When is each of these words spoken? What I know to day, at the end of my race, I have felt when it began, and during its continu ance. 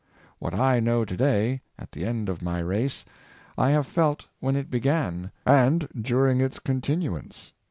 What 0.39 0.55
I 0.55 0.79
know 0.79 1.05
to 1.05 1.15
day, 1.15 1.61
at 1.77 1.91
the 1.91 2.05
end 2.07 2.27
of 2.27 2.41
my 2.41 2.57
race, 2.57 3.05
I 3.55 3.69
have 3.69 3.85
felt 3.85 4.25
when 4.39 4.55
it 4.55 4.71
began, 4.71 5.31
and 5.45 5.87
during 5.95 6.41
its 6.41 6.57
continu 6.57 7.19
ance. 7.19 7.53